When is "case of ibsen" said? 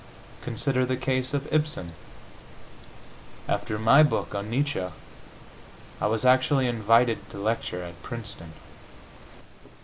0.97-1.91